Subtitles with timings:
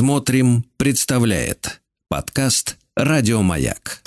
[0.00, 4.00] Смотрим, представляет подкаст Радиомаяк.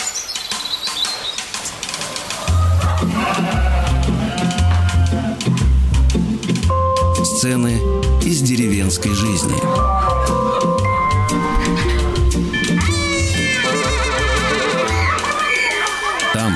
[7.24, 7.78] Сцены
[8.26, 9.54] из деревенской жизни.
[16.34, 16.54] Там,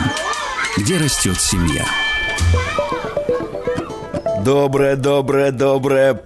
[0.77, 1.85] где растет семья.
[4.43, 6.19] Доброе, доброе, доброе,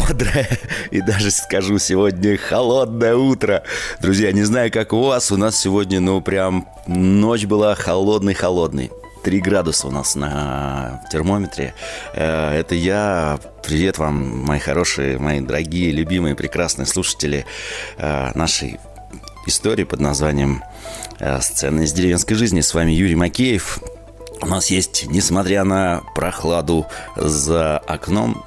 [0.00, 0.48] бодрое
[0.90, 3.62] и даже скажу сегодня холодное утро.
[4.00, 8.90] Друзья, не знаю, как у вас, у нас сегодня, ну, прям ночь была холодный-холодный.
[9.22, 11.74] 3 градуса у нас на термометре.
[12.14, 13.38] Э, это я.
[13.62, 17.44] Привет вам, мои хорошие, мои дорогие, любимые, прекрасные слушатели
[17.98, 18.80] э, нашей
[19.46, 20.64] истории под названием
[21.18, 22.62] э, «Сцены из деревенской жизни».
[22.62, 23.80] С вами Юрий Макеев.
[24.40, 26.86] У нас есть, несмотря на прохладу
[27.16, 28.42] за окном,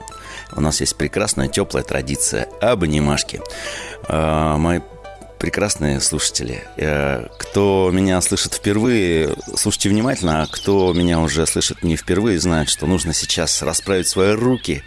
[0.56, 3.42] у нас есть прекрасная теплая традиция обнимашки.
[4.10, 4.80] Мои
[5.44, 6.64] прекрасные слушатели.
[6.78, 12.70] Э, кто меня слышит впервые, слушайте внимательно, а кто меня уже слышит не впервые, знает,
[12.70, 14.84] что нужно сейчас расправить свои руки.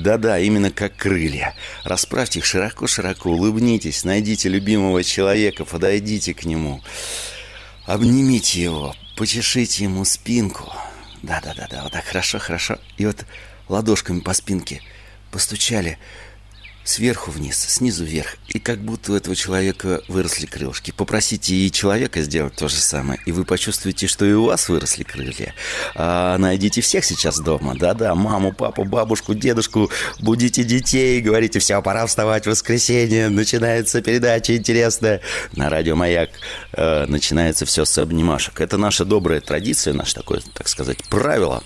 [0.00, 1.54] Да-да, именно как крылья.
[1.84, 6.82] Расправьте их широко-широко, улыбнитесь, найдите любимого человека, подойдите к нему.
[7.86, 10.64] Обнимите его, почешите ему спинку.
[11.22, 12.78] Да-да-да-да, вот так хорошо-хорошо.
[12.96, 13.24] И вот
[13.68, 14.82] ладошками по спинке
[15.32, 15.98] постучали–
[16.84, 18.36] сверху вниз, снизу вверх.
[18.48, 20.92] И как будто у этого человека выросли крылышки.
[20.92, 25.04] Попросите и человека сделать то же самое, и вы почувствуете, что и у вас выросли
[25.04, 25.54] крылья.
[25.94, 32.06] А найдите всех сейчас дома, да-да, маму, папу, бабушку, дедушку, будите детей, говорите, все, пора
[32.06, 35.20] вставать в воскресенье, начинается передача интересная.
[35.52, 36.30] На радио «Маяк»
[36.72, 38.60] э, начинается все с обнимашек.
[38.60, 41.62] Это наша добрая традиция, наше такое, так сказать, правило.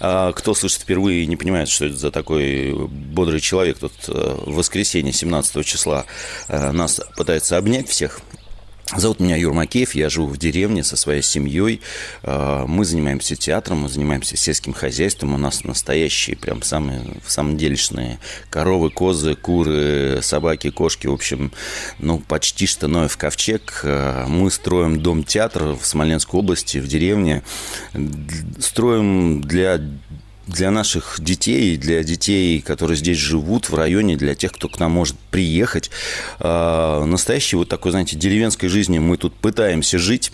[0.00, 4.36] А, кто слышит впервые и не понимает, что это за такой бодрый человек тут э,
[4.52, 6.04] в воскресенье 17 числа
[6.48, 8.20] э, нас пытается обнять всех.
[8.94, 11.80] Зовут меня Юр Макеев, я живу в деревне со своей семьей.
[12.24, 15.34] Э, мы занимаемся театром, мы занимаемся сельским хозяйством.
[15.34, 18.18] У нас настоящие, прям самые, самом делешные
[18.50, 21.06] коровы, козы, куры, собаки, кошки.
[21.06, 21.52] В общем,
[22.00, 23.80] ну, почти что Ноев ковчег.
[23.84, 27.42] Э, мы строим дом-театр в Смоленской области, в деревне.
[28.60, 29.80] Строим для
[30.46, 34.92] для наших детей, для детей, которые здесь живут в районе, для тех, кто к нам
[34.92, 35.90] может приехать.
[36.38, 40.32] А, настоящей вот такой, знаете, деревенской жизни мы тут пытаемся жить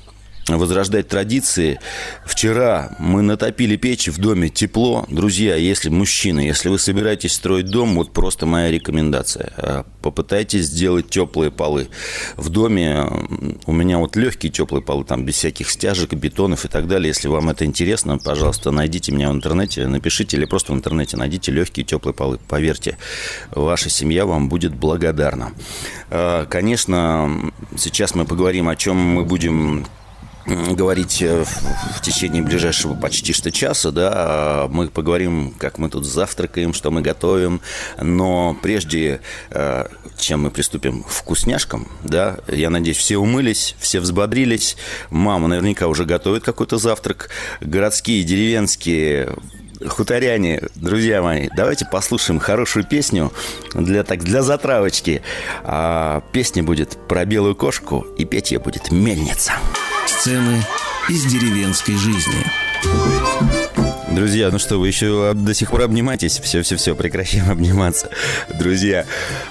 [0.56, 1.78] возрождать традиции.
[2.24, 5.04] Вчера мы натопили печь в доме тепло.
[5.08, 9.52] Друзья, если мужчины, если вы собираетесь строить дом, вот просто моя рекомендация.
[9.56, 11.88] А, попытайтесь сделать теплые полы.
[12.36, 13.04] В доме
[13.66, 17.08] у меня вот легкие теплые полы, там без всяких стяжек, бетонов и так далее.
[17.08, 21.52] Если вам это интересно, пожалуйста, найдите меня в интернете, напишите или просто в интернете найдите
[21.52, 22.38] легкие теплые полы.
[22.48, 22.96] Поверьте,
[23.50, 25.52] ваша семья вам будет благодарна.
[26.10, 29.86] А, конечно, сейчас мы поговорим, о чем мы будем
[30.48, 36.72] говорить э, в течение ближайшего почти что часа, да, мы поговорим, как мы тут завтракаем,
[36.72, 37.60] что мы готовим,
[38.00, 39.20] но прежде,
[39.50, 39.86] э,
[40.18, 44.76] чем мы приступим к вкусняшкам, да, я надеюсь, все умылись, все взбодрились,
[45.10, 47.30] мама наверняка уже готовит какой-то завтрак,
[47.60, 49.34] городские, деревенские,
[49.86, 53.32] хуторяне, друзья мои, давайте послушаем хорошую песню
[53.74, 55.22] для, так, для затравочки.
[55.62, 59.52] А, песня будет про белую кошку, и петь ее будет мельница.
[60.20, 60.64] Сцены
[61.08, 62.44] из деревенской жизни.
[64.10, 66.40] Друзья, ну что, вы еще до сих пор обнимаетесь?
[66.40, 68.10] Все-все-все, прекращаем обниматься.
[68.58, 69.06] Друзья,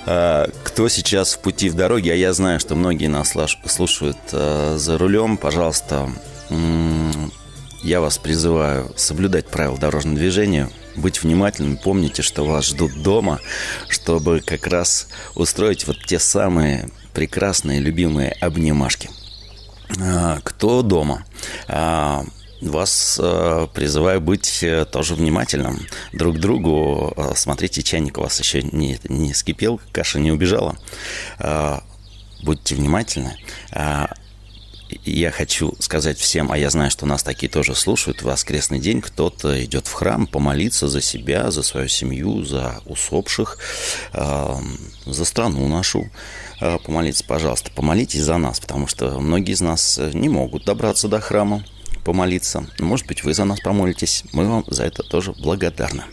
[0.05, 3.33] а, кто сейчас в пути в дороге, а я знаю, что многие нас
[3.65, 6.09] слушают а, за рулем, пожалуйста,
[7.81, 13.39] я вас призываю соблюдать правила дорожного движения, быть внимательными, помните, что вас ждут дома,
[13.87, 19.09] чтобы как раз устроить вот те самые прекрасные, любимые обнимашки.
[19.99, 21.25] А, кто дома?
[21.67, 22.23] А,
[22.61, 25.79] вас э, призываю быть э, тоже внимательным
[26.11, 27.13] друг к другу.
[27.35, 30.75] Смотрите, чайник у вас еще не, не скипел, каша не убежала.
[32.41, 33.37] Будьте внимательны
[35.05, 39.01] я хочу сказать всем, а я знаю, что нас такие тоже слушают, в воскресный день
[39.01, 43.57] кто-то идет в храм помолиться за себя, за свою семью, за усопших,
[44.13, 44.55] э,
[45.05, 46.09] за страну нашу.
[46.59, 51.19] Э, помолиться, пожалуйста, помолитесь за нас, потому что многие из нас не могут добраться до
[51.19, 51.63] храма
[52.03, 52.65] помолиться.
[52.79, 54.23] Может быть, вы за нас помолитесь.
[54.31, 56.05] Мы вам за это тоже благодарны.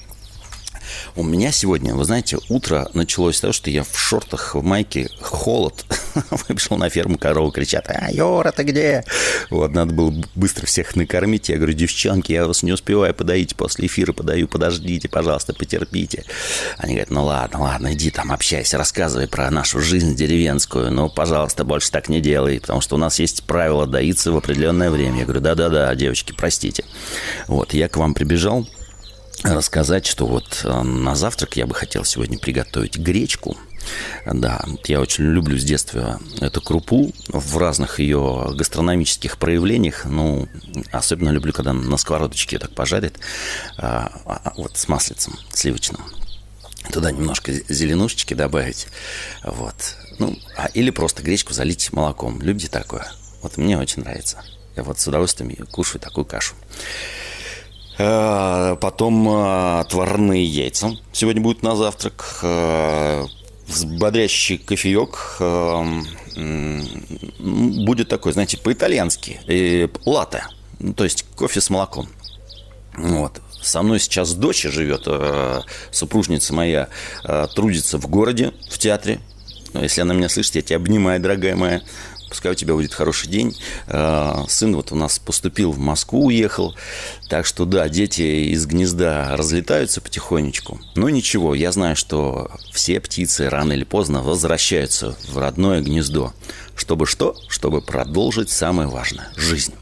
[1.16, 5.08] У меня сегодня, вы знаете, утро началось с того, что я в шортах, в майке,
[5.20, 5.84] холод.
[6.48, 9.04] Выбежал на ферму, коровы кричат, а, Йора, ты где?
[9.50, 11.48] Вот, надо было быстро всех накормить.
[11.48, 16.24] Я говорю, девчонки, я вас не успеваю подоить, после эфира подаю, подождите, пожалуйста, потерпите.
[16.78, 21.64] Они говорят, ну ладно, ладно, иди там общайся, рассказывай про нашу жизнь деревенскую, но, пожалуйста,
[21.64, 25.18] больше так не делай, потому что у нас есть правило доиться в определенное время.
[25.18, 26.84] Я говорю, да-да-да, девочки, простите.
[27.46, 28.66] Вот, я к вам прибежал,
[29.44, 33.56] рассказать, что вот э, на завтрак я бы хотел сегодня приготовить гречку.
[34.24, 40.06] Да, я очень люблю с детства эту крупу в разных ее гастрономических проявлениях.
[40.06, 40.48] Ну,
[40.90, 43.18] особенно люблю, когда на сковородочке так пожарит,
[43.76, 46.00] а, а, вот с маслицем сливочным.
[46.92, 48.86] Туда немножко зеленушечки добавить.
[49.42, 49.74] Вот.
[50.18, 52.40] Ну, а, или просто гречку залить молоком.
[52.40, 53.06] Любите такое?
[53.42, 54.42] Вот мне очень нравится.
[54.76, 56.54] Я вот с удовольствием кушаю такую кашу.
[57.96, 60.96] Э, потом э, отварные яйца.
[61.12, 62.40] Сегодня будет на завтрак.
[62.42, 63.24] Э,
[63.66, 65.38] взбодрящий кофеек.
[67.86, 69.40] Будет такой, знаете, по-итальянски.
[70.04, 70.44] Латте.
[70.80, 72.08] Ну, то есть кофе с молоком.
[72.96, 73.40] Вот.
[73.62, 75.08] Со мной сейчас дочь живет,
[75.90, 76.88] супружница моя,
[77.54, 79.20] трудится в городе, в театре.
[79.72, 81.80] Если она меня слышит, я тебя обнимаю, дорогая моя.
[82.34, 83.56] Пускай у тебя будет хороший день.
[83.86, 86.74] А, сын вот у нас поступил в Москву, уехал.
[87.28, 90.80] Так что да, дети из гнезда разлетаются потихонечку.
[90.96, 96.32] Но ничего, я знаю, что все птицы рано или поздно возвращаются в родное гнездо.
[96.74, 97.36] Чтобы что?
[97.46, 99.74] Чтобы продолжить самое важное– жизнь.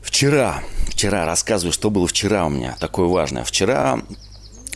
[0.00, 3.44] Вчера, вчера рассказываю, что было вчера у меня такое важное.
[3.44, 4.00] Вчера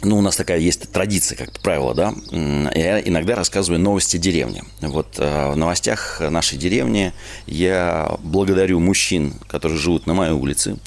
[0.03, 2.15] ну, у нас такая есть традиция, как правило, да.
[2.33, 4.63] Я иногда рассказываю новости деревни.
[4.81, 7.13] Вот э, в новостях нашей деревни
[7.47, 10.79] я благодарю мужчин, которые живут на моей улице.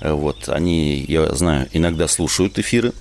[0.00, 2.92] Э, вот они, я знаю, иногда слушают эфиры.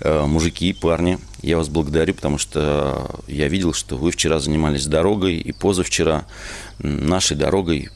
[0.00, 5.36] Э, мужики, парни, я вас благодарю, потому что я видел, что вы вчера занимались дорогой
[5.36, 6.26] и позавчера
[6.78, 7.90] нашей дорогой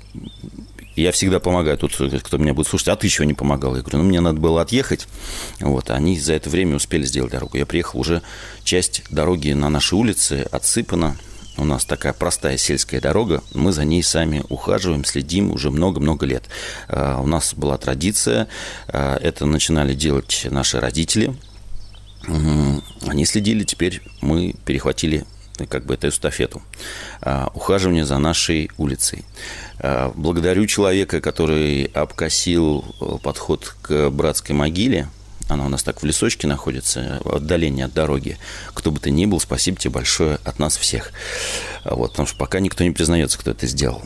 [1.03, 1.79] я всегда помогаю.
[1.79, 3.77] Тут кто меня будет слушать, а ты чего не помогал?
[3.77, 5.07] Я говорю, ну, мне надо было отъехать.
[5.61, 7.57] Вот, они за это время успели сделать дорогу.
[7.57, 8.23] Я приехал уже,
[8.65, 11.17] часть дороги на нашей улице отсыпана.
[11.57, 16.45] У нас такая простая сельская дорога, мы за ней сами ухаживаем, следим уже много-много лет.
[16.87, 18.47] А, у нас была традиция,
[18.87, 21.35] а, это начинали делать наши родители,
[22.27, 25.25] они следили, теперь мы перехватили
[25.67, 26.63] как бы эту эстафету.
[27.21, 29.25] А, ухаживание за нашей улицей.
[29.79, 35.09] А, благодарю человека, который обкосил э, подход к братской могиле.
[35.49, 38.37] Она у нас так в лесочке находится, в отдалении от дороги.
[38.75, 41.13] Кто бы ты ни был, спасибо тебе большое от нас всех.
[41.85, 44.03] А, вот, потому что пока никто не признается, кто это сделал.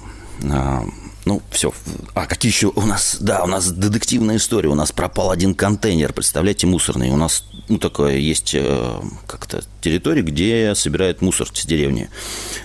[1.24, 1.72] Ну, все.
[2.14, 3.18] А какие еще у нас?
[3.20, 4.68] Да, у нас детективная история.
[4.68, 7.10] У нас пропал один контейнер, представляете, мусорный.
[7.10, 12.10] У нас, ну, такое есть э, как-то территория, где собирают мусор с деревни.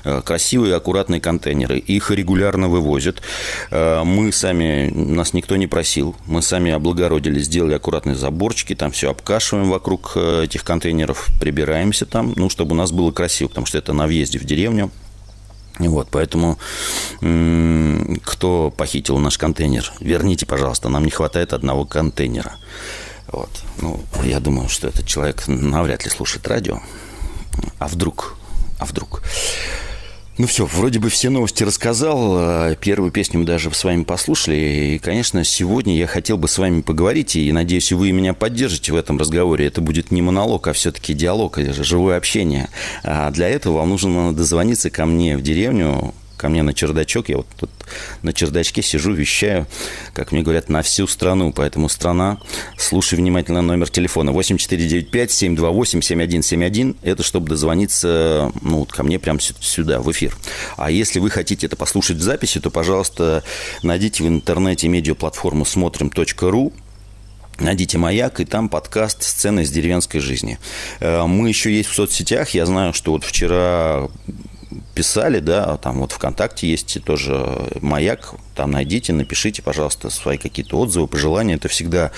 [0.04, 1.78] Э, красивые, аккуратные контейнеры.
[1.78, 3.22] Их регулярно вывозят.
[3.70, 6.16] Э, мы сами, нас никто не просил.
[6.26, 12.34] Мы сами облагородили, сделали аккуратные заборчики, там все обкашиваем вокруг э, этих контейнеров, прибираемся там,
[12.36, 14.92] ну, чтобы у нас было красиво, потому что это на въезде в деревню.
[15.80, 16.58] Вот, поэтому
[17.20, 22.56] кто похитил наш контейнер, верните, пожалуйста, нам не хватает одного контейнера.
[23.32, 23.50] Вот.
[23.82, 26.80] Ну, я думаю, что этот человек навряд ли слушает радио.
[27.80, 28.38] А вдруг?
[28.80, 29.22] А вдруг?
[30.38, 32.38] Ну все, вроде бы все новости рассказал.
[32.70, 34.56] Э, первую песню мы даже с вами послушали.
[34.56, 38.96] И, конечно, сегодня я хотел бы с вами поговорить, и надеюсь, вы меня поддержите в
[38.96, 39.66] этом разговоре.
[39.66, 42.70] Это будет не монолог, а все-таки диалог, живое общение.
[43.04, 47.30] А для этого вам нужно дозвониться ко мне в деревню, ко мне на чердачок.
[47.30, 47.70] Я вот тут
[48.22, 49.68] на чердачке сижу, вещаю,
[50.14, 51.52] как мне говорят, на всю страну.
[51.52, 52.38] Поэтому страна,
[52.78, 56.96] слушай внимательно номер телефона 8495-728-7171.
[57.02, 60.34] Это чтобы дозвониться ну, ко мне прямо сюда, в эфир.
[60.78, 63.44] А если вы хотите это послушать в записи, то, пожалуйста,
[63.84, 66.74] найдите в интернете медиаплатформу смотрим.ру
[67.60, 70.60] Найдите «Маяк», и там подкаст «Сцены из деревенской жизни».
[71.00, 72.52] Э, мы еще есть в соцсетях.
[72.52, 74.10] Я знаю, что вот вчера
[74.94, 81.08] писали, да, там вот ВКонтакте есть тоже маяк, там найдите, напишите, пожалуйста, свои какие-то отзывы,
[81.08, 82.12] пожелания, это всегда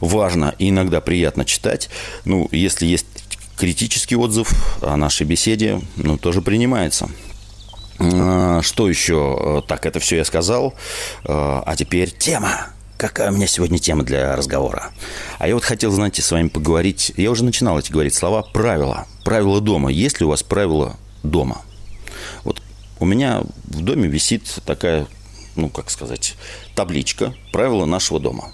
[0.00, 1.88] важно и иногда приятно читать.
[2.24, 3.06] Ну, если есть
[3.56, 4.52] критический отзыв
[4.82, 7.08] о нашей беседе, ну, тоже принимается.
[7.98, 9.62] А, что еще?
[9.66, 10.74] Так, это все я сказал.
[11.24, 12.68] А, а теперь тема.
[12.96, 14.90] Какая у меня сегодня тема для разговора?
[15.38, 17.12] А я вот хотел, знаете, с вами поговорить.
[17.16, 18.42] Я уже начинал эти говорить слова.
[18.42, 19.06] Правила.
[19.24, 19.90] Правила дома.
[19.90, 21.62] Есть ли у вас правила дома?
[23.00, 25.06] У меня в доме висит такая,
[25.56, 26.34] ну, как сказать,
[26.74, 28.52] табличка «Правила нашего дома».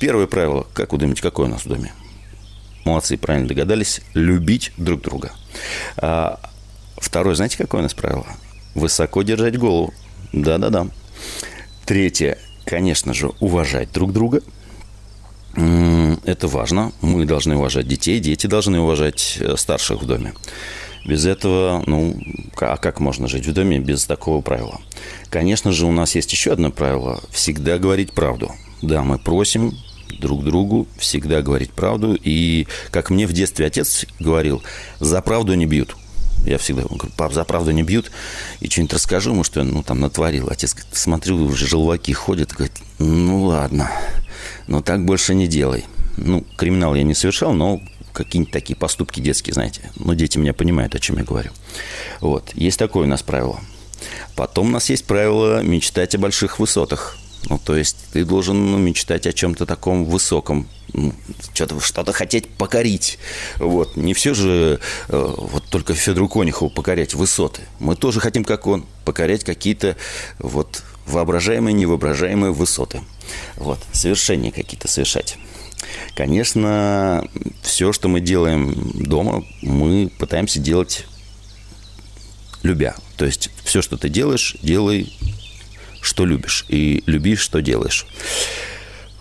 [0.00, 1.92] Первое правило, как вы думаете, какое у нас в доме?
[2.84, 5.32] молодцы, правильно догадались, любить друг друга.
[5.96, 6.40] А,
[6.96, 8.26] второе, знаете, какое у нас правило?
[8.74, 9.92] Высоко держать голову.
[10.32, 10.88] Да-да-да.
[11.84, 14.40] Третье, конечно же, уважать друг друга.
[15.54, 16.92] Это важно.
[17.02, 20.32] Мы должны уважать детей, дети должны уважать э, старших в доме.
[21.04, 22.16] Без этого, ну,
[22.60, 24.80] а как можно жить в доме без такого правила?
[25.30, 28.52] Конечно же, у нас есть еще одно правило– всегда говорить правду.
[28.82, 29.76] Да, мы просим
[30.18, 32.16] друг другу всегда говорить правду.
[32.22, 34.62] И, как мне в детстве отец говорил,
[35.00, 35.96] за правду не бьют.
[36.44, 38.10] Я всегда говорю, пап, за правду не бьют.
[38.60, 40.48] И что-нибудь расскажу ему, что я ну, там натворил.
[40.50, 42.52] Отец говорит, смотрю, уже желваки ходят.
[42.52, 43.90] Говорит, ну ладно,
[44.66, 45.84] но так больше не делай.
[46.16, 47.80] Ну, криминал я не совершал, но
[48.12, 49.90] какие-нибудь такие поступки детские, знаете.
[49.96, 51.50] Ну, дети меня понимают, о чем я говорю.
[52.20, 52.50] Вот.
[52.54, 53.60] Есть такое у нас правило.
[54.36, 57.16] Потом у нас есть правило мечтать о больших высотах.
[57.48, 61.12] Ну, то есть ты должен ну, мечтать о чем-то таком высоком, ну,
[61.52, 63.18] что-то, что-то хотеть покорить.
[63.56, 63.96] Вот.
[63.96, 64.78] Не все же
[65.08, 67.62] э, вот только Федору Конихову покорять высоты.
[67.80, 69.96] Мы тоже хотим, как он, покорять какие-то
[70.38, 73.00] вот воображаемые, невоображаемые высоты.
[73.56, 73.80] Вот.
[73.92, 75.36] Совершения какие-то совершать.
[76.14, 77.28] Конечно,
[77.62, 81.06] все, что мы делаем дома, мы пытаемся делать
[82.62, 82.94] любя.
[83.16, 85.12] То есть все, что ты делаешь, делай,
[86.00, 88.06] что любишь, и люби, что делаешь.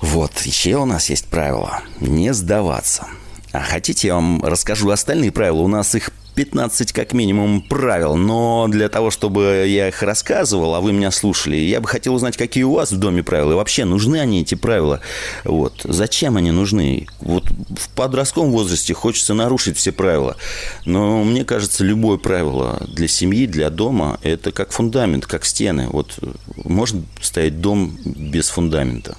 [0.01, 3.08] Вот, еще у нас есть правило– не сдаваться.
[3.51, 5.60] А хотите, я вам расскажу остальные правила?
[5.60, 10.81] У нас их 15 как минимум правил, но для того, чтобы я их рассказывал, а
[10.81, 13.51] вы меня слушали, я бы хотел узнать, какие у вас в доме правила.
[13.51, 15.01] И вообще, нужны они, эти правила?
[15.43, 15.81] Вот.
[15.83, 17.07] Зачем они нужны?
[17.19, 20.36] Вот в подростковом возрасте хочется нарушить все правила.
[20.83, 25.89] Но мне кажется, любое правило для семьи, для дома, это как фундамент, как стены.
[25.89, 26.17] Вот
[26.55, 29.15] можно стоять дом без фундамента?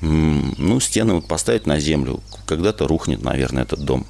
[0.00, 4.06] ну, стены вот поставить на землю, когда-то рухнет, наверное, этот дом.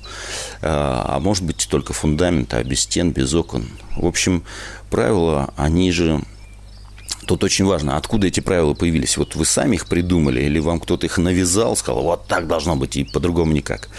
[0.63, 3.69] А, а может быть, только фундамент, а без стен, без окон.
[3.97, 4.45] В общем,
[4.91, 6.23] правила, они же...
[7.27, 9.19] Тут очень важно, откуда эти правила появились.
[9.19, 12.97] Вот вы сами их придумали, или вам кто-то их навязал, сказал, вот так должно быть,
[12.97, 13.91] и по-другому никак.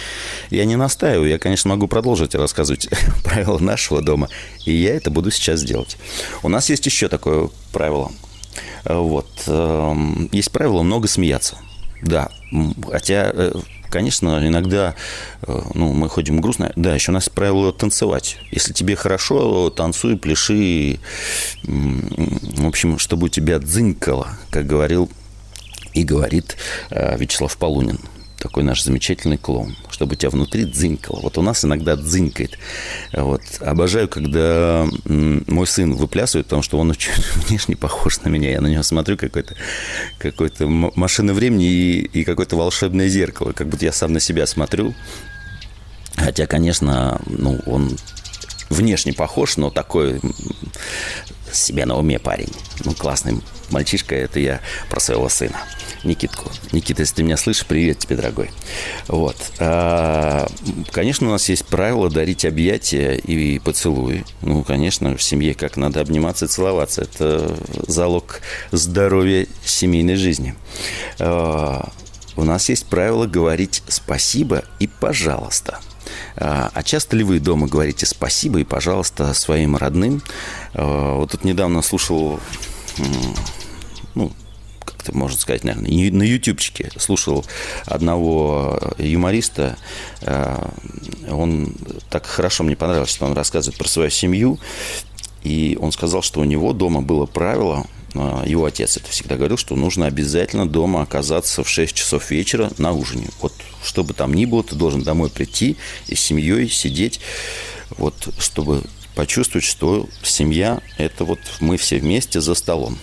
[0.50, 2.88] Я не настаиваю, я, конечно, могу продолжить рассказывать
[3.24, 4.28] правила нашего дома,
[4.66, 5.96] и я это буду сейчас делать.
[6.42, 8.12] У нас есть еще такое правило.
[8.84, 9.28] Вот.
[9.46, 11.56] Эм, есть правило много смеяться.
[12.02, 12.30] Да,
[12.90, 13.52] хотя э,
[13.90, 14.94] Конечно, иногда
[15.42, 16.72] э, ну, мы ходим грустно.
[16.76, 18.38] Да, еще у нас правило танцевать.
[18.50, 20.98] Если тебе хорошо, танцуй, пляши.
[21.62, 25.10] В общем, чтобы у тебя дзынькало, как говорил
[25.94, 26.56] и говорит
[26.90, 27.98] э, Вячеслав Полунин
[28.38, 31.20] такой наш замечательный клоун, чтобы у тебя внутри дзынькало.
[31.20, 32.58] Вот у нас иногда дзынькает.
[33.12, 33.42] Вот.
[33.60, 37.12] Обожаю, когда мой сын выплясывает, потому что он очень
[37.48, 38.50] внешне похож на меня.
[38.50, 39.54] Я на него смотрю, какой-то
[40.18, 43.52] какой машина времени и, и какое-то волшебное зеркало.
[43.52, 44.94] Как будто я сам на себя смотрю.
[46.16, 47.96] Хотя, конечно, ну, он
[48.70, 50.20] внешне похож, но такой
[51.52, 52.52] себе на уме парень.
[52.84, 53.40] Ну, классный
[53.70, 55.56] мальчишка, это я про своего сына.
[56.04, 56.50] Никитку.
[56.72, 58.50] Никита, если ты меня слышишь, привет тебе, дорогой.
[59.08, 59.36] Вот.
[59.58, 60.46] А,
[60.92, 64.24] конечно, у нас есть правило дарить объятия и поцелуи.
[64.42, 67.02] Ну, конечно, в семье как надо обниматься и целоваться.
[67.02, 68.40] Это залог
[68.70, 70.54] здоровья семейной жизни.
[71.18, 71.90] А,
[72.36, 75.80] у нас есть правило говорить спасибо и пожалуйста.
[76.36, 80.22] А, а часто ли вы дома говорите спасибо и пожалуйста своим родным?
[80.74, 82.40] Вот тут недавно слушал
[84.14, 84.32] ну,
[84.84, 87.44] как-то можно сказать, наверное, на ютубчике слушал
[87.86, 89.76] одного юмориста.
[90.22, 90.68] Э,
[91.30, 91.74] он
[92.10, 94.58] так хорошо мне понравилось, что он рассказывает про свою семью.
[95.44, 99.76] И он сказал, что у него дома было правило, его отец это всегда говорил, что
[99.76, 103.28] нужно обязательно дома оказаться в 6 часов вечера на ужине.
[103.40, 103.52] Вот
[103.84, 107.20] что бы там ни было, ты должен домой прийти и с семьей сидеть,
[107.96, 108.82] вот, чтобы
[109.14, 112.98] почувствовать, что семья– это вот мы все вместе за столом.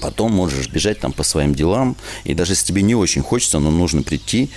[0.00, 1.96] Потом можешь бежать там по своим делам.
[2.24, 4.50] И даже если тебе не очень хочется, но нужно прийти,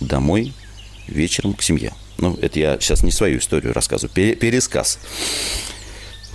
[0.00, 0.52] домой
[1.06, 1.92] вечером к семье.
[2.18, 4.98] Ну, это я сейчас не свою историю рассказываю, пересказ.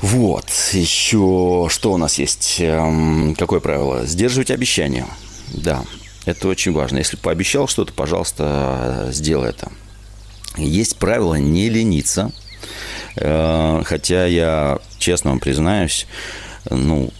[0.01, 2.57] Вот, еще что у нас есть?
[2.59, 4.05] Эм, какое правило?
[4.05, 5.05] Сдерживать обещания.
[5.53, 5.83] Да,
[6.25, 6.99] это очень важно.
[6.99, 9.71] Если пообещал что-то, пожалуйста, сделай это.
[10.57, 12.31] Есть правило не лениться.
[13.17, 16.07] Э, хотя я, честно вам признаюсь,
[16.69, 17.11] ну,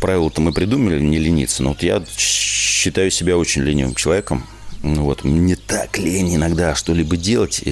[0.00, 4.46] правила-то мы придумали не лениться, но вот я считаю себя очень ленивым человеком.
[4.82, 7.62] Ну вот, мне так лень иногда что-либо делать.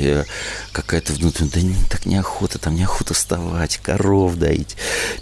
[0.71, 4.76] Какая-то внутренняя, да не, так неохота, там неохота вставать, коров доить,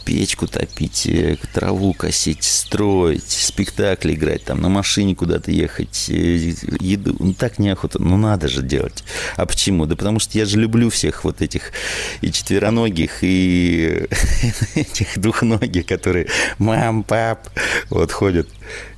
[0.05, 7.17] печку топить, э, траву косить, строить, спектакли играть, там на машине куда-то ехать, э, еду.
[7.19, 9.03] Ну так неохота, ну надо же делать.
[9.37, 9.87] А почему?
[9.87, 11.73] Да потому что я же люблю всех вот этих
[12.21, 14.07] и четвероногих, и
[14.75, 16.27] этих двухногих, которые
[16.59, 17.49] мам, пап,
[17.89, 18.47] вот ходят.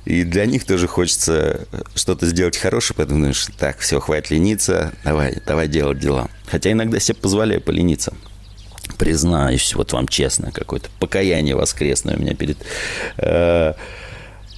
[0.05, 5.37] И для них тоже хочется что-то сделать хорошее, поэтому думаешь, так, все, хватит лениться, давай,
[5.45, 6.29] давай делать дела.
[6.47, 8.13] Хотя иногда себе позволяю полениться.
[8.97, 12.57] Признаюсь, вот вам честно, какое-то покаяние воскресное у меня перед
[13.17, 13.73] э,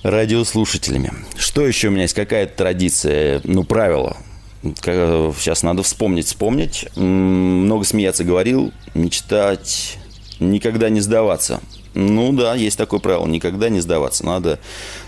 [0.03, 1.11] радиослушателями.
[1.35, 2.15] Что еще у меня есть?
[2.15, 4.15] Какая-то традиция, ну, правило.
[4.63, 6.87] Сейчас надо вспомнить, вспомнить.
[6.95, 9.97] Много смеяться говорил, мечтать,
[10.39, 11.59] никогда не сдаваться–
[11.93, 13.27] ну да, есть такое правило.
[13.27, 14.25] Никогда не сдаваться.
[14.25, 14.59] Надо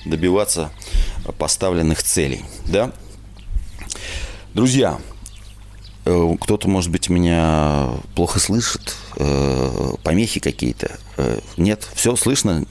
[0.05, 0.71] добиваться
[1.37, 2.45] поставленных целей.
[2.67, 2.91] Да?
[4.53, 4.99] Друзья,
[6.05, 10.97] э, кто-то, может быть, меня плохо слышит, э, помехи какие-то.
[11.17, 12.65] Э, нет, все слышно.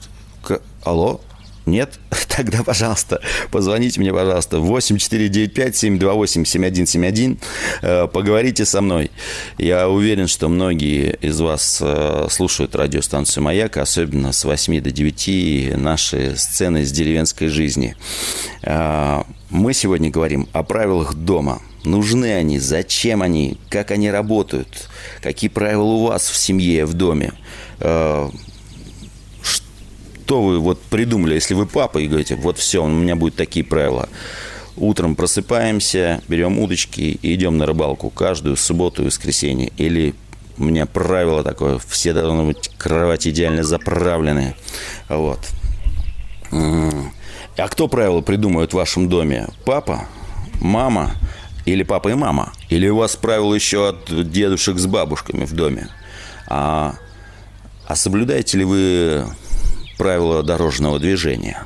[0.83, 1.21] Алло,
[1.65, 1.99] нет?
[2.35, 7.37] Тогда, пожалуйста, позвоните мне, пожалуйста, 8495-728-7171.
[7.81, 9.11] Э, поговорите со мной.
[9.57, 15.77] Я уверен, что многие из вас э, слушают радиостанцию «Маяк», особенно с 8 до 9
[15.77, 17.95] наши сцены из деревенской жизни.
[18.61, 21.61] Э, мы сегодня говорим о правилах дома.
[21.83, 24.89] Нужны они, зачем они, как они работают,
[25.21, 27.33] какие правила у вас в семье, в доме
[30.25, 33.63] что вы вот придумали, если вы папа и говорите, вот все, у меня будут такие
[33.63, 34.09] правила.
[34.75, 39.71] Утром просыпаемся, берем удочки и идем на рыбалку каждую субботу и воскресенье.
[39.77, 40.15] Или
[40.57, 44.55] у меня правило такое, все должны быть кровати идеально заправлены.
[45.09, 45.39] Вот.
[46.51, 49.47] А кто правила придумывает в вашем доме?
[49.63, 50.07] Папа?
[50.59, 51.11] Мама?
[51.65, 52.51] Или папа и мама?
[52.69, 55.89] Или у вас правила еще от дедушек с бабушками в доме?
[56.47, 56.95] А,
[57.85, 59.25] а соблюдаете ли вы
[59.97, 61.65] правила дорожного движения,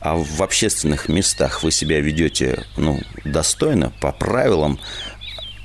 [0.00, 4.78] а в общественных местах вы себя ведете ну, достойно, по правилам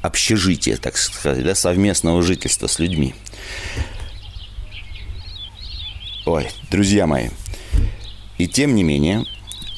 [0.01, 3.15] общежития, так сказать, да, совместного жительства с людьми.
[6.25, 7.29] Ой, друзья мои,
[8.37, 9.25] и тем не менее,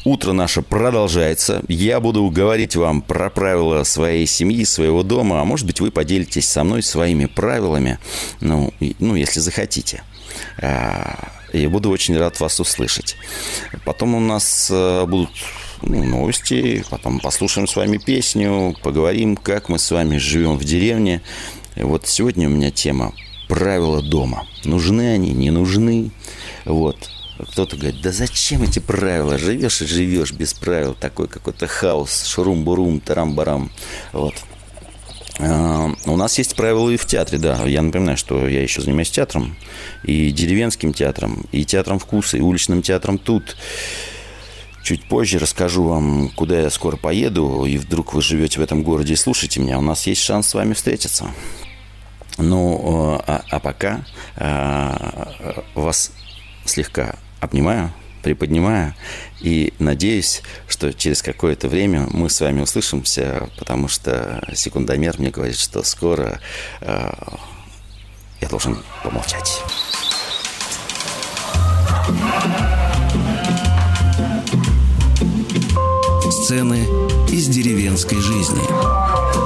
[0.03, 1.61] Утро наше продолжается.
[1.67, 6.49] Я буду говорить вам про правила своей семьи, своего дома, а может быть, вы поделитесь
[6.49, 7.99] со мной своими правилами,
[8.39, 10.03] ну, ну если захотите.
[10.59, 13.15] А, и буду очень рад вас услышать.
[13.85, 15.29] Потом у нас э, будут
[15.83, 21.21] ну, новости, потом послушаем с вами песню, поговорим, как мы с вами живем в деревне.
[21.75, 23.13] И вот сегодня у меня тема
[23.47, 24.47] правила дома.
[24.63, 26.09] Нужны они, не нужны.
[26.65, 26.97] Вот.
[27.51, 29.37] Кто-то говорит, да зачем эти правила?
[29.37, 30.93] Живешь и живешь без правил.
[30.93, 33.71] Такой какой-то хаос, шурум-бурум, тарам-барам.
[34.11, 34.35] Вот.
[35.39, 37.63] А, у нас есть правила и в театре, да.
[37.65, 39.55] Я напоминаю, что я еще занимаюсь театром,
[40.03, 43.55] и деревенским театром, и театром вкуса, и уличным театром тут.
[44.83, 49.13] Чуть позже расскажу вам, куда я скоро поеду, и вдруг вы живете в этом городе
[49.13, 49.77] и слушаете меня.
[49.77, 51.31] У нас есть шанс с вами встретиться.
[52.37, 54.03] Ну, а, а пока
[54.35, 55.31] а,
[55.75, 56.11] вас
[56.65, 57.91] слегка обнимаю,
[58.23, 58.93] приподнимаю
[59.41, 65.57] и надеюсь, что через какое-то время мы с вами услышимся, потому что секундомер мне говорит,
[65.57, 66.39] что скоро
[66.79, 67.11] э,
[68.39, 69.61] я должен помолчать.
[76.43, 76.83] Сцены
[77.29, 79.40] из деревенской жизни.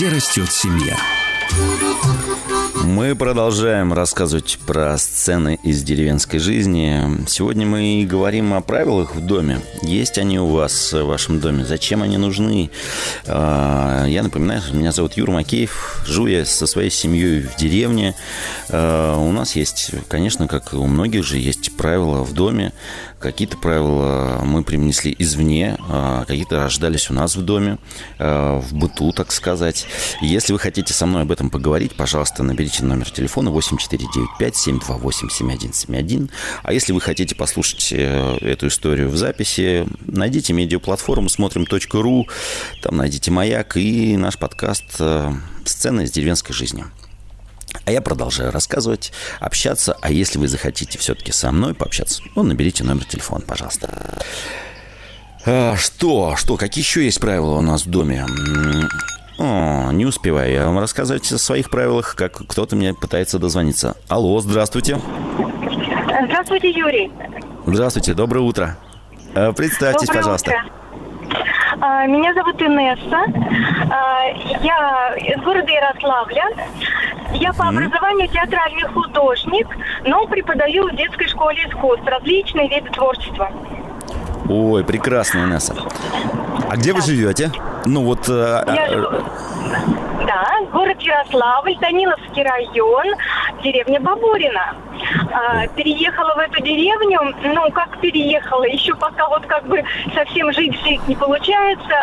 [0.00, 0.98] Где растет семья.
[2.84, 7.26] Мы продолжаем рассказывать про сцены из деревенской жизни.
[7.28, 9.60] Сегодня мы говорим о правилах в доме.
[9.82, 11.64] Есть они у вас в вашем доме?
[11.64, 12.70] Зачем они нужны?
[13.26, 16.02] А, я напоминаю, меня зовут Юра Макеев.
[16.06, 18.14] Живу я со своей семьей в деревне.
[18.70, 22.72] А, у нас есть, конечно, как у многих же, есть правила в доме.
[23.18, 27.76] Какие-то правила мы принесли извне, а какие-то рождались у нас в доме,
[28.18, 29.86] в быту, так сказать.
[30.22, 36.30] Если вы хотите со мной об этом поговорить, пожалуйста, наберите наберите номер телефона 8495-728-7171.
[36.62, 42.28] А если вы хотите послушать э, эту историю в записи, найдите медиаплатформу смотрим.ру,
[42.82, 45.32] там найдите «Маяк» и наш подкаст э,
[45.64, 46.84] «Сцены из деревенской жизни».
[47.84, 49.96] А я продолжаю рассказывать, общаться.
[50.00, 54.18] А если вы захотите все-таки со мной пообщаться, ну, наберите номер телефона, пожалуйста.
[55.44, 56.36] А, что?
[56.36, 56.56] Что?
[56.56, 58.24] Какие еще есть правила у нас в доме?
[59.40, 63.96] О, не успеваю я вам рассказывать о своих правилах, как кто-то мне пытается дозвониться.
[64.06, 64.98] Алло, здравствуйте.
[66.26, 67.10] Здравствуйте, Юрий.
[67.64, 68.76] Здравствуйте, доброе утро.
[69.34, 70.50] Э, представьтесь, доброе пожалуйста.
[70.50, 70.80] Утро.
[71.80, 73.24] А, меня зовут Инесса.
[73.90, 74.26] А,
[74.62, 76.44] я из города Ярославля.
[77.32, 79.68] Я по образованию театральный художник,
[80.04, 83.50] но преподаю в детской школе искусств различные виды творчества.
[84.50, 85.76] Ой, прекрасно, Инесса.
[86.68, 87.52] А где вы живете?
[87.86, 88.28] Ну вот...
[88.28, 89.04] Э, я э.
[90.26, 93.06] Да, город Ярославль, Даниловский район,
[93.62, 94.74] деревня Бабурина.
[95.32, 99.82] А, переехала в эту деревню, ну, как переехала, еще пока вот как бы
[100.14, 101.94] совсем жить жить не получается.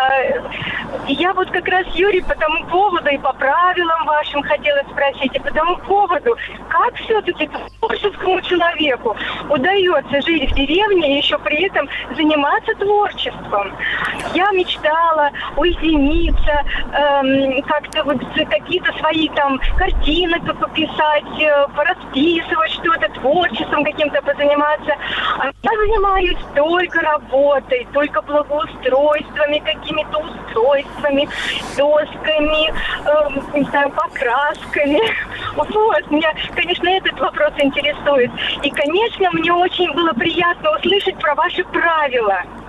[1.08, 5.40] Я вот как раз, Юрий, по тому поводу и по правилам вашим хотела спросить, и
[5.40, 6.36] по тому поводу,
[6.70, 9.16] как все-таки творческому человеку
[9.50, 12.37] удается жить в деревне и еще при этом заниматься
[12.76, 13.71] творчеством.
[14.34, 18.17] Я мечтала уединиться, эм, как-то вот
[18.50, 24.95] какие-то свои там картины пописать, э, порасписывать что-то, творчеством каким-то позаниматься.
[25.39, 31.28] А я занимаюсь только работой, только благоустройствами, какими-то устройствами,
[31.78, 32.73] досками,
[33.06, 35.02] э, не знаю, покрасками.
[35.58, 38.30] Вот, меня, конечно, этот вопрос интересует.
[38.62, 42.27] И, конечно, мне очень было приятно услышать про ваши правила.
[42.28, 42.67] lot.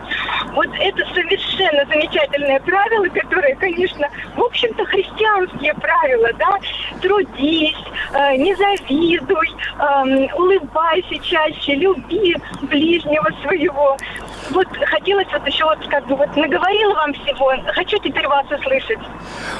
[0.52, 6.58] Вот это совершенно замечательное правило, которое, конечно, в общем-то, христианские правила, да,
[7.00, 7.76] трудись,
[8.12, 13.96] э, не завидуй, э, улыбайся чаще, люби ближнего своего.
[14.50, 18.98] Вот хотелось вот еще вот как бы вот наговорила вам всего, хочу теперь вас услышать.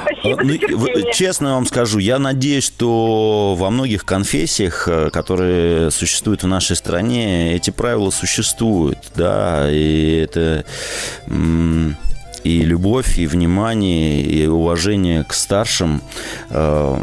[0.03, 6.43] Спасибо а, ну, Честно вам скажу, я надеюсь, что во многих конфессиях, э, которые существуют
[6.43, 10.38] в нашей стране, эти правила существуют, да, и это
[12.43, 16.01] и любовь, и внимание, и уважение к старшим.
[16.49, 17.01] Э,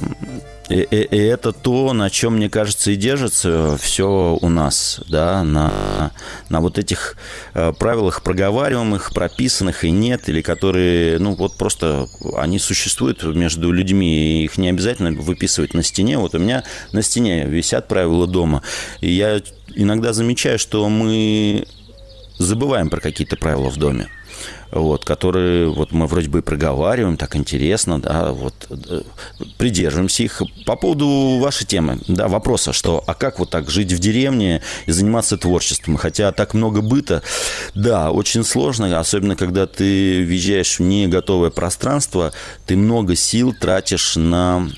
[0.68, 5.44] и, и, и это то, на чем, мне кажется, и держится все у нас, да,
[5.44, 6.10] на,
[6.48, 7.16] на вот этих
[7.54, 14.40] э, правилах проговариваемых, прописанных и нет, или которые, ну, вот просто они существуют между людьми,
[14.40, 16.18] и их не обязательно выписывать на стене.
[16.18, 18.62] Вот у меня на стене висят правила дома,
[19.00, 19.40] и я
[19.76, 21.66] иногда замечаю, что мы
[22.38, 24.08] забываем про какие-то правила в доме
[24.70, 29.02] вот, которые вот мы вроде бы проговариваем, так интересно, да, вот э,
[29.58, 30.42] придерживаемся их.
[30.64, 34.92] По поводу вашей темы, да, вопроса, что а как вот так жить в деревне и
[34.92, 37.22] заниматься творчеством, хотя так много быта,
[37.74, 42.32] да, очень сложно, особенно когда ты въезжаешь в не готовое пространство,
[42.66, 44.68] ты много сил тратишь на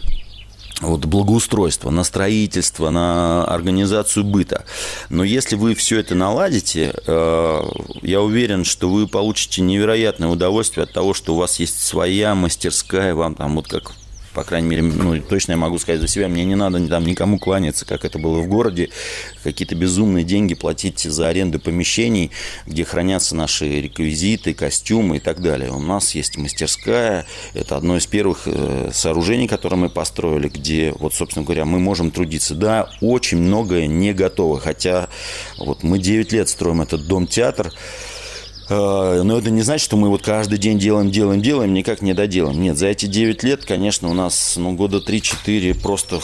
[0.80, 4.64] вот, благоустройство, на строительство, на организацию быта.
[5.08, 7.62] Но если вы все это наладите, э,
[8.02, 13.14] я уверен, что вы получите невероятное удовольствие от того, что у вас есть своя мастерская,
[13.14, 13.92] вам там вот как
[14.38, 17.40] по крайней мере, ну, точно я могу сказать за себя, мне не надо там никому
[17.40, 18.90] кланяться, как это было в городе,
[19.42, 22.30] какие-то безумные деньги платить за аренду помещений,
[22.64, 25.72] где хранятся наши реквизиты, костюмы и так далее.
[25.72, 31.14] У нас есть мастерская, это одно из первых э, сооружений, которые мы построили, где, вот,
[31.14, 32.54] собственно говоря, мы можем трудиться.
[32.54, 35.08] Да, очень многое не готово, хотя
[35.58, 37.72] вот мы 9 лет строим этот дом-театр,
[38.68, 42.60] но это не значит, что мы вот каждый день делаем, делаем, делаем, никак не доделаем.
[42.60, 46.20] Нет, за эти 9 лет, конечно, у нас ну, года 3-4 просто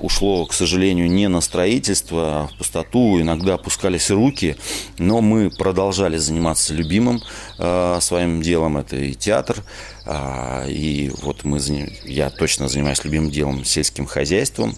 [0.00, 4.56] ушло, к сожалению, не на строительство, а в пустоту, иногда опускались руки,
[4.98, 7.22] но мы продолжали заниматься любимым
[7.58, 9.62] э, своим делом, это и театр,
[10.06, 11.60] э, и вот мы,
[12.04, 14.74] я точно занимаюсь любимым делом, сельским хозяйством,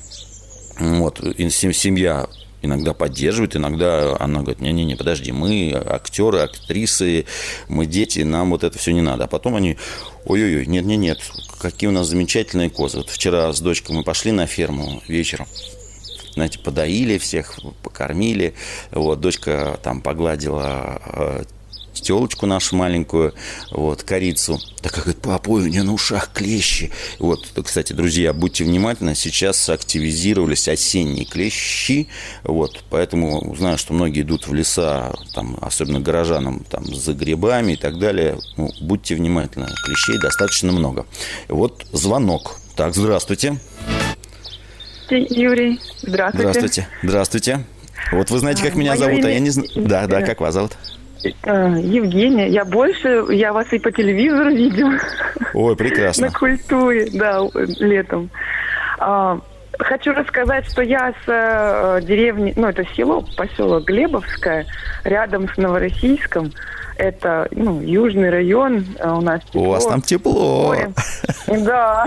[0.79, 2.27] вот, семья
[2.63, 7.27] иногда поддерживает, иногда она говорит, не-не-не, подожди, мы актеры, актрисы,
[7.69, 9.25] мы дети, нам вот это все не надо.
[9.25, 9.77] А потом они,
[10.25, 11.19] ой-ой-ой, нет-нет-нет,
[11.61, 12.99] какие у нас замечательные козы.
[12.99, 15.47] Вот вчера с дочкой мы пошли на ферму вечером,
[16.35, 18.55] знаете, подоили всех, покормили.
[18.91, 21.45] Вот, дочка там погладила э,
[22.01, 23.35] телочку нашу маленькую,
[23.71, 24.59] вот, корицу.
[24.81, 26.91] Так как говорит, папа, ой, у нее на ушах клещи.
[27.19, 32.09] Вот, кстати, друзья, будьте внимательны, сейчас активизировались осенние клещи,
[32.45, 37.77] вот, поэтому знаю, что многие идут в леса, там, особенно горожанам, там, за грибами и
[37.77, 38.39] так далее.
[38.57, 41.07] Ну, будьте внимательны, клещей достаточно много.
[41.49, 42.59] Вот звонок.
[42.77, 43.59] Так, здравствуйте.
[45.07, 45.81] Здравствуйте, Юрий.
[46.03, 46.41] Здравствуйте.
[46.49, 46.89] Здравствуйте.
[47.03, 47.65] Здравствуйте.
[48.13, 49.69] Вот вы знаете, как меня Мое зовут, а я имя- не знаю.
[49.77, 50.73] Да, да, как вас зовут?
[51.45, 54.95] Э, Евгения, я больше, я вас и по телевизору видела.
[55.55, 56.31] Ой, На прекрасно.
[56.33, 57.41] культуре, да,
[57.79, 58.31] летом.
[58.99, 59.41] А,
[59.79, 64.67] Хочу рассказать, что я с э, деревни, ну это село, поселок Глебовское,
[65.03, 66.53] рядом с Новороссийском.
[66.99, 70.67] Это, ну, южный район, э, у нас У вас тепло, там тепло.
[70.67, 70.93] море.
[71.49, 72.07] Да.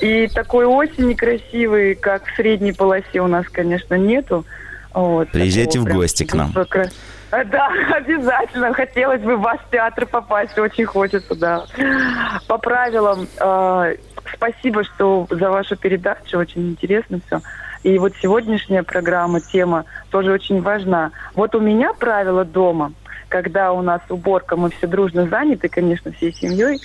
[0.00, 4.44] И такой осени красивой, как в средней полосе у нас, конечно, нету.
[4.92, 6.52] Вот, Приезжайте в гости к нам.
[6.54, 6.64] А,
[7.50, 8.72] Да, обязательно.
[8.74, 10.58] Хотелось бы в ваш театр попасть.
[10.58, 11.64] Очень хочется, да.
[12.48, 13.96] По правилам, э,
[14.34, 16.38] спасибо, что за вашу передачу.
[16.38, 17.40] Очень интересно все.
[17.82, 21.12] И вот сегодняшняя программа, тема тоже очень важна.
[21.34, 22.92] Вот у меня правило дома,
[23.28, 26.78] когда у нас уборка, мы все дружно заняты, конечно, всей семьей,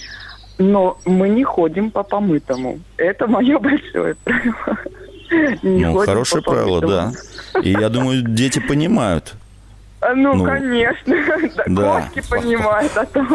[0.58, 2.80] но мы не ходим по помытому.
[2.96, 4.78] Это мое большое правило.
[5.64, 7.12] Не Ну, хорошее правило, да.
[7.62, 9.36] И я думаю, дети понимают.
[10.06, 11.16] А, Ну, Ну, конечно.
[11.68, 12.02] Да.
[12.02, 13.26] Кошки понимают, а то...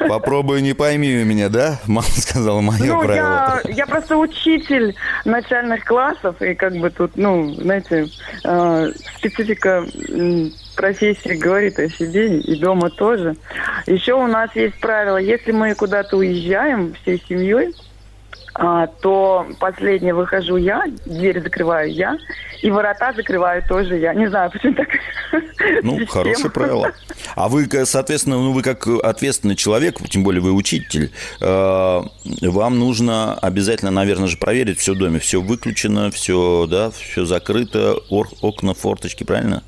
[0.08, 1.78] Попробуй не пойми у меня, да?
[1.86, 3.60] Мама сказала мое Ну, правило.
[3.64, 8.08] я, я просто учитель начальных классов, и как бы тут, ну, знаете,
[8.44, 9.84] э, специфика
[10.76, 13.36] профессии говорит о себе, и дома тоже.
[13.86, 17.74] Еще у нас есть правило, если мы куда-то уезжаем всей семьей,
[18.54, 22.18] а, то последнее выхожу я, дверь закрываю я,
[22.60, 24.12] и ворота закрываю тоже я.
[24.14, 24.88] Не знаю, почему так.
[25.82, 26.06] Ну, система.
[26.06, 26.92] хорошее правило.
[27.34, 32.02] А вы, соответственно, ну, вы как ответственный человек, тем более вы учитель, э,
[32.42, 35.18] вам нужно обязательно, наверное же, проверить все в доме.
[35.18, 39.62] Все выключено, все, да, все закрыто, окна, форточки, правильно?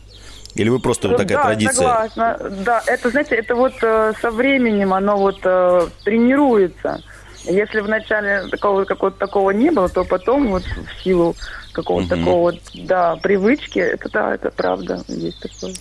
[0.55, 1.75] Или вы просто вот такая да, традиция?
[1.75, 2.39] согласна.
[2.65, 7.03] Да, это, знаете, это вот э, со временем оно вот э, тренируется.
[7.47, 11.37] Если вначале такого какого-то такого не было, то потом вот в силу
[11.75, 12.25] какого-то Мгм.
[12.25, 15.75] такого вот, да, привычки, это да, это правда, есть такое.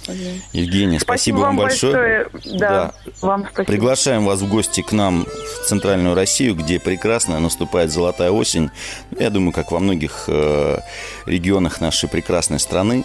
[0.51, 2.27] Евгения, спасибо, вам большое.
[2.55, 3.65] Да, вам спасибо.
[3.65, 8.71] Приглашаем вас в гости к нам в Центральную Россию, где прекрасно наступает золотая осень.
[9.17, 10.79] Я думаю, как во многих э,
[11.25, 13.03] регионах нашей прекрасной страны.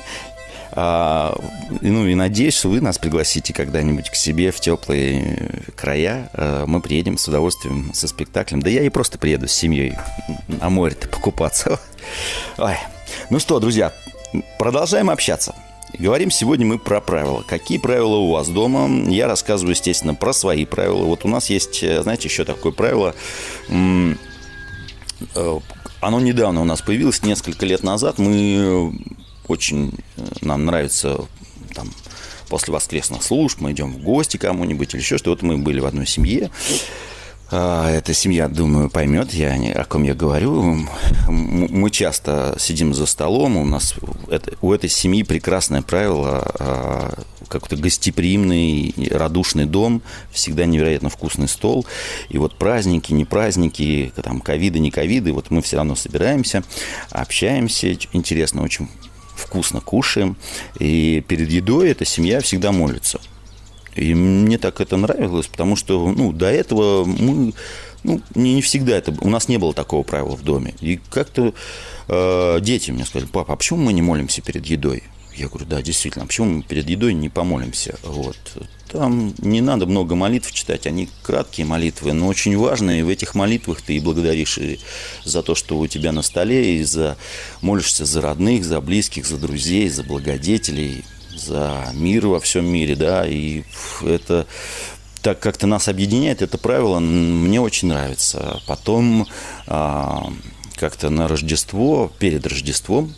[0.80, 1.36] А,
[1.80, 6.30] ну и надеюсь, что вы нас пригласите когда-нибудь к себе в теплые края.
[6.34, 8.62] Э, Мы приедем с удовольствием со спектаклем.
[8.62, 9.94] Да я и просто приеду с семьей
[10.46, 11.80] на море-то покупаться.
[12.58, 12.76] Ой.
[13.28, 13.92] Ну что, друзья,
[14.60, 15.52] продолжаем общаться.
[15.98, 17.42] Говорим сегодня мы про правила.
[17.42, 19.10] Какие правила у вас дома?
[19.10, 21.02] Я рассказываю, естественно, про свои правила.
[21.06, 23.16] Вот у нас есть, э, знаете, еще такое правило.
[23.68, 24.14] Э,
[26.00, 28.18] Оно недавно у нас появилось, несколько лет назад.
[28.18, 29.12] Мы э,
[29.48, 31.18] очень, э, нам нравится
[31.74, 31.92] там,
[32.48, 35.30] после воскресных служб, мы идем в гости кому-нибудь или еще что.
[35.30, 36.50] Вот мы были в одной семье.
[37.50, 40.86] А, Эта семья, думаю, поймет, я, о ком я говорю.
[41.28, 43.94] Мы часто сидим за столом, у нас
[44.60, 51.86] у этой семьи прекрасное правило, а, какой-то гостеприимный, радушный дом, всегда невероятно вкусный стол.
[52.28, 56.62] И вот праздники, не праздники, там ковиды, не ковиды, вот мы все равно собираемся,
[57.10, 58.88] общаемся, интересно очень
[59.48, 60.36] вкусно кушаем.
[60.78, 63.18] И перед едой эта семья всегда молится.
[63.94, 67.54] И мне так это нравилось, потому что ну, до этого мы
[68.04, 69.14] ну, не, не всегда это...
[69.20, 70.74] У нас не было такого правила в доме.
[70.80, 71.54] И как-то
[72.08, 75.02] э, дети мне сказали, папа, а почему мы не молимся перед едой?
[75.38, 77.96] Я говорю, да, действительно, а почему мы перед едой не помолимся?
[78.02, 78.36] Вот.
[78.90, 83.04] Там не надо много молитв читать, они краткие молитвы, но очень важные.
[83.04, 84.80] В этих молитвах ты и благодаришь и
[85.24, 87.16] за то, что у тебя на столе, и за
[87.60, 91.04] молишься за родных, за близких, за друзей, за благодетелей,
[91.36, 93.62] за мир во всем мире, да, и
[94.02, 94.46] это
[95.22, 98.60] так как-то нас объединяет, это правило мне очень нравится.
[98.66, 99.28] Потом
[99.66, 100.32] а,
[100.76, 103.14] как-то на Рождество, перед Рождеством,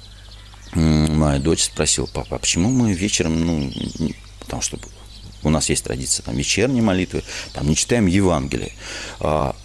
[0.74, 3.72] моя дочь спросила, папа, а почему мы вечером, ну,
[4.40, 4.78] потому что
[5.42, 8.72] у нас есть традиция там вечерней молитвы, там не читаем Евангелие.
[9.20, 9.56] А,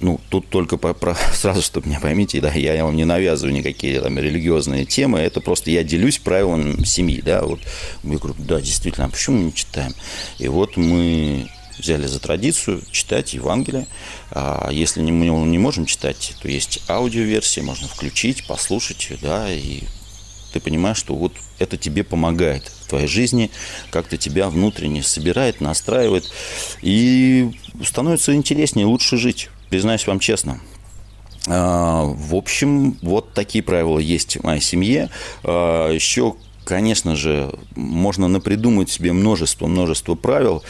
[0.00, 4.00] ну, тут только по- про- сразу, чтобы меня поймите, да, я вам не навязываю никакие
[4.00, 7.60] там религиозные темы, это просто я делюсь правилами семьи, да, вот
[8.02, 9.94] я говорю, да, действительно, а почему мы не читаем?
[10.38, 13.86] И вот мы взяли за традицию читать Евангелие.
[14.30, 19.80] А если мы не можем читать, то есть аудиоверсия, можно включить, послушать, да, и
[20.52, 23.50] ты понимаешь, что вот это тебе помогает в твоей жизни,
[23.90, 26.30] как-то тебя внутренне собирает, настраивает,
[26.82, 27.50] и
[27.84, 30.60] становится интереснее, лучше жить, признаюсь вам честно.
[31.48, 35.10] А, В общем, вот такие правила есть в моей семье.
[35.42, 36.34] А, Еще,
[36.64, 40.62] конечно же, можно напридумать себе множество-множество правил.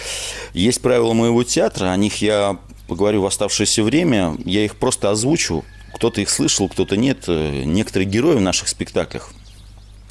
[0.54, 5.64] Есть правила моего театра, о них я поговорю в оставшееся время, я их просто озвучу,
[5.94, 7.28] кто-то их слышал, кто-то нет.
[7.28, 9.30] Некоторые герои в наших спектаклях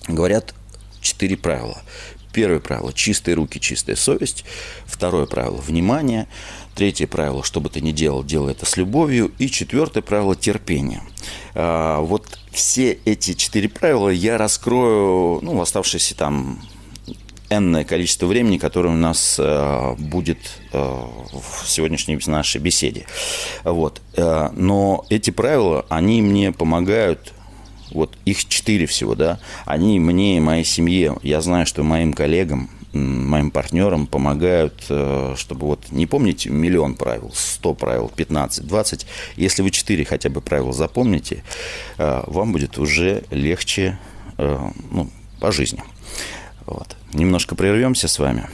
[0.08, 0.54] говорят
[1.02, 1.82] четыре правила.
[2.34, 4.46] Первое правило– чистые руки, чистая совесть.
[4.86, 6.28] Второе правило– внимание.
[6.76, 9.32] Третье правило– что бы ты ни делал, делай это с любовью.
[9.38, 11.02] И четвертое правило– терпение.
[11.56, 16.62] А, вот все эти четыре правила я раскрою ну, в оставшееся там
[17.50, 20.38] энное количество времени, которое у нас э, будет
[20.72, 23.06] э, в сегодняшней нашей беседе.
[23.66, 24.02] Вот.
[24.16, 27.34] Э, но эти правила, они мне помогают
[27.92, 32.70] вот их четыре всего, да, они мне и моей семье, я знаю, что моим коллегам,
[32.94, 39.06] моим партнерам помогают, э, чтобы вот не помните миллион правил, 100 правил, 15, 20.
[39.38, 41.44] Если вы 4 хотя бы правила запомните,
[41.98, 43.98] э, вам будет уже легче
[44.38, 44.60] э,
[44.92, 45.84] ну, по жизни.
[46.66, 46.96] Вот.
[47.14, 48.48] Немножко прервемся с вами,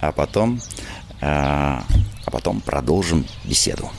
[0.00, 0.60] а потом,
[1.20, 1.84] а
[2.24, 3.90] потом продолжим беседу.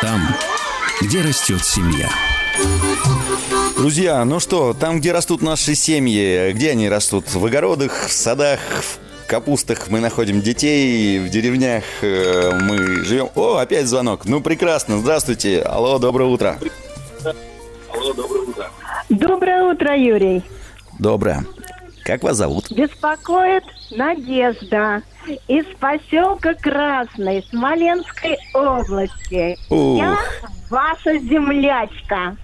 [0.00, 0.36] Там,
[1.00, 2.08] где растет семья.
[3.76, 7.32] Друзья, ну что, там, где растут наши семьи, где они растут?
[7.32, 13.30] В огородах, в садах, в капустах мы находим детей, в деревнях э, мы живем.
[13.34, 14.26] О, опять звонок.
[14.26, 14.98] Ну, прекрасно.
[14.98, 15.62] Здравствуйте.
[15.62, 16.58] Алло, доброе утро.
[17.94, 18.70] Алло, доброе утро.
[19.08, 20.44] Доброе утро, Юрий.
[20.98, 21.44] Доброе.
[22.04, 22.70] Как вас зовут?
[22.70, 25.02] Беспокоит Надежда
[25.48, 29.58] из поселка Красный Смоленской области.
[29.68, 29.98] Ух.
[29.98, 30.18] Я
[30.70, 32.36] ваша землячка.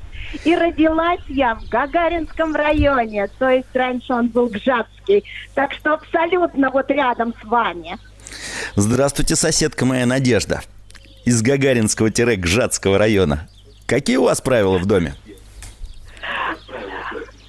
[0.44, 5.24] И родилась я в Гагаринском районе, то есть раньше он был Гжатский.
[5.54, 7.96] Так что абсолютно вот рядом с вами.
[8.74, 10.62] Здравствуйте, соседка моя Надежда.
[11.24, 13.48] Из Гагаринского-Гжатского района.
[13.86, 15.14] Какие у вас правила в доме?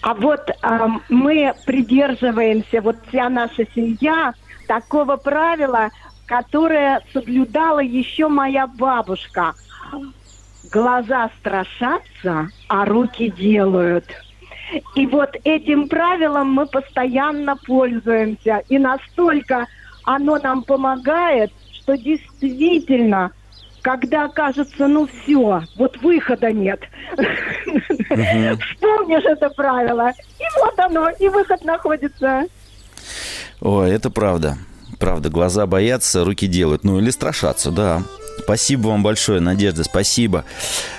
[0.01, 4.33] А вот эм, мы придерживаемся, вот вся наша семья,
[4.67, 5.89] такого правила,
[6.27, 9.53] которое соблюдала еще моя бабушка.
[10.71, 14.05] Глаза страшатся, а руки делают.
[14.95, 18.63] И вот этим правилом мы постоянно пользуемся.
[18.67, 19.67] И настолько
[20.03, 23.31] оно нам помогает, что действительно,
[23.81, 26.81] когда кажется, ну все, вот выхода нет,
[27.15, 32.45] вспомнишь это правило, и вот оно, и выход находится.
[33.61, 34.57] Ой, это правда.
[34.99, 36.83] Правда, глаза боятся, руки делают.
[36.83, 38.01] Ну или страшатся, да.
[38.39, 40.45] Спасибо вам большое, Надежда, спасибо.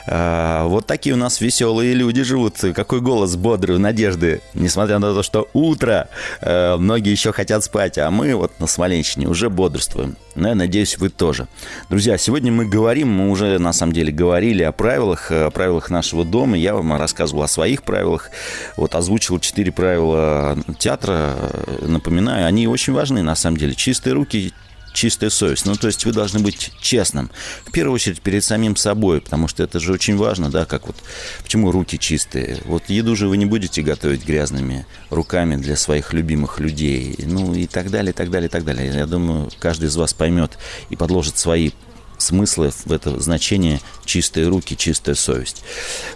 [0.07, 2.57] А, вот такие у нас веселые люди живут.
[2.75, 4.43] Какой голос бодрый у Надежды.
[4.55, 6.09] Несмотря на то, что утро,
[6.41, 10.17] а, многие еще хотят спать, а мы вот на Смоленщине уже бодрствуем.
[10.35, 11.49] Но я надеюсь, вы тоже.
[11.91, 16.25] Друзья, сегодня мы говорим, мы уже на самом деле говорили о правилах, о правилах нашего
[16.25, 16.57] дома.
[16.57, 18.31] Я вам рассказывал о своих правилах.
[18.77, 21.35] Вот озвучил четыре правила театра.
[21.83, 23.75] Напоминаю, они очень важны на самом деле.
[23.75, 24.53] Чистые руки,
[24.99, 25.65] чистая совесть.
[25.65, 27.31] Ну, то есть вы должны быть честным.
[27.65, 30.97] В первую очередь перед самим собой, потому что это же очень важно, да, как вот,
[31.41, 32.59] почему руки чистые.
[32.65, 37.15] Вот еду же вы не будете готовить грязными руками для своих любимых людей.
[37.25, 38.93] Ну, и так далее, и так далее, и так далее.
[38.93, 40.59] Я думаю, каждый из вас поймет
[40.91, 41.71] и подложит свои
[42.19, 45.63] смыслы в это значение чистые руки, чистая совесть.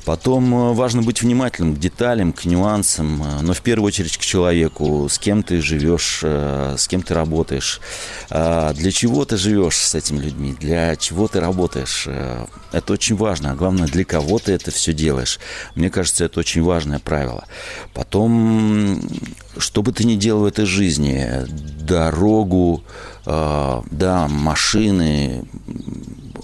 [0.04, 4.20] Потом э, важно быть внимательным к деталям, к нюансам, э, но в первую очередь к
[4.20, 7.80] человеку, с кем ты живешь, э, с кем ты работаешь,
[8.30, 12.08] для чего ты живешь с этими людьми, для чего ты работаешь.
[12.72, 15.38] Это очень важно, а главное, для кого ты это все делаешь.
[15.74, 17.44] Мне кажется, это очень важное правило.
[17.92, 19.00] Потом,
[19.58, 21.46] что бы ты ни делал в этой жизни,
[21.80, 22.82] дорогу,
[23.24, 25.44] да, машины,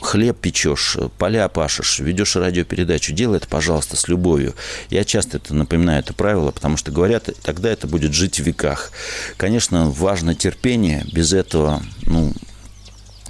[0.01, 4.55] хлеб печешь, поля пашешь, ведешь радиопередачу, делай это, пожалуйста, с любовью.
[4.91, 8.93] Я часто это напоминаю, это правило, потому что говорят, тогда это будет жить в веках.
[9.37, 12.33] Конечно, важно терпение, без этого, ну,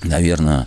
[0.03, 0.67] наверное,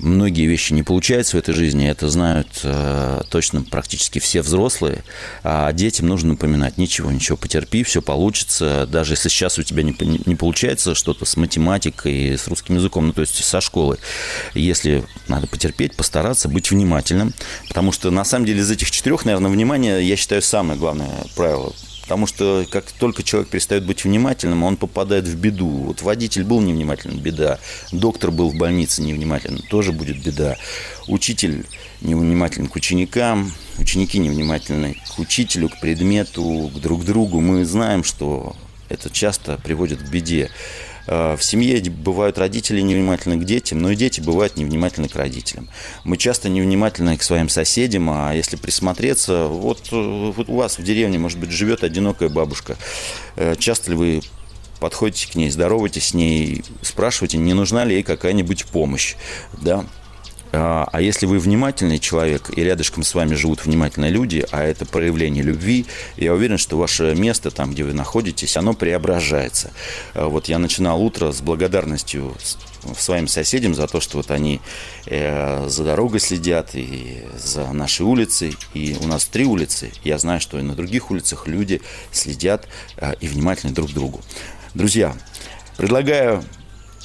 [0.00, 5.04] многие вещи не получаются в этой жизни, это знают э, точно практически все взрослые,
[5.42, 9.94] а детям нужно напоминать, ничего, ничего, потерпи, все получится, даже если сейчас у тебя не,
[10.26, 13.98] не получается что-то с математикой, с русским языком, ну то есть со школы,
[14.54, 17.34] если надо потерпеть, постараться, быть внимательным,
[17.68, 21.72] потому что на самом деле из этих четырех, наверное, внимание, я считаю, самое главное правило
[22.02, 25.68] Потому что как только человек перестает быть внимательным, он попадает в беду.
[25.68, 27.58] Вот водитель был невнимательным, беда.
[27.92, 30.56] Доктор был в больнице невнимательным, тоже будет беда.
[31.06, 31.64] Учитель
[32.00, 37.40] невнимательный к ученикам, ученики невнимательны к учителю, к предмету, к друг другу.
[37.40, 38.56] Мы знаем, что
[38.88, 40.50] это часто приводит к беде.
[41.06, 45.68] Э, в семье бывают родители невнимательны к детям, но и дети бывают невнимательны к родителям.
[46.04, 50.82] Мы часто невнимательны к своим соседям, а если присмотреться, вот, э, вот у вас в
[50.82, 52.76] деревне, может быть, живет одинокая бабушка.
[53.36, 54.22] Э, часто ли вы
[54.80, 59.14] подходите к ней, здороваетесь с ней, спрашиваете, не нужна ли ей какая-нибудь помощь,
[59.60, 59.86] да,
[60.52, 64.84] А, а если вы внимательный человек, и рядышком с вами живут внимательные люди, а это
[64.84, 65.86] проявление любви,
[66.16, 69.72] я уверен, что ваше место, там, где вы находитесь, оно преображается.
[70.14, 72.36] А вот я начинал утро с благодарностью
[72.98, 74.60] своим соседям за то, что вот они
[75.06, 78.56] э, за дорогой следят и за нашей улицей.
[78.74, 79.92] И у нас три улицы.
[80.04, 81.80] Я знаю, что и на других улицах люди
[82.10, 84.20] следят э, и внимательны друг к другу.
[84.74, 85.14] Друзья,
[85.76, 86.44] предлагаю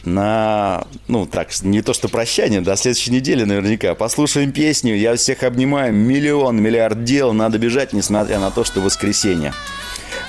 [0.08, 3.94] на, ну, так, не то что прощание, до следующей недели наверняка.
[3.96, 9.54] Послушаем песню, я всех обнимаю, миллион, миллиард дел, надо бежать, несмотря на то, что воскресенье.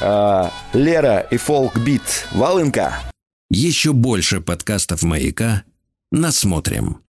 [0.00, 3.00] А, Лера и Фолк Бит, Волынка.
[3.50, 5.62] Еще больше подкастов «Маяка»
[6.12, 7.00] насмотрим.